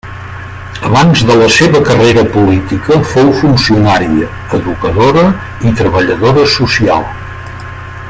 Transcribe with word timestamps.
Abans 0.87 1.21
de 1.31 1.35
la 1.41 1.49
seva 1.57 1.81
carrera 1.89 2.23
política 2.37 2.99
fou 3.11 3.29
funcionària, 3.43 4.33
educadora 4.61 5.27
i 5.73 5.79
treballadora 5.83 6.51
social. 6.59 7.11